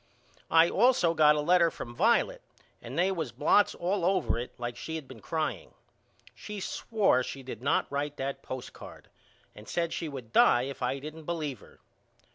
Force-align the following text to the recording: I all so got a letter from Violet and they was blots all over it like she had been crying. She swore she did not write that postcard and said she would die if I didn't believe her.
I 0.49 0.67
all 0.67 0.93
so 0.93 1.13
got 1.13 1.35
a 1.35 1.41
letter 1.41 1.69
from 1.69 1.93
Violet 1.93 2.41
and 2.81 2.97
they 2.97 3.11
was 3.11 3.31
blots 3.31 3.75
all 3.75 4.03
over 4.03 4.39
it 4.39 4.51
like 4.59 4.75
she 4.75 4.95
had 4.95 5.07
been 5.07 5.19
crying. 5.19 5.75
She 6.33 6.59
swore 6.59 7.21
she 7.21 7.43
did 7.43 7.61
not 7.61 7.85
write 7.91 8.17
that 8.17 8.41
postcard 8.41 9.11
and 9.53 9.67
said 9.67 9.93
she 9.93 10.09
would 10.09 10.33
die 10.33 10.63
if 10.63 10.81
I 10.81 10.97
didn't 10.97 11.25
believe 11.25 11.59
her. 11.59 11.77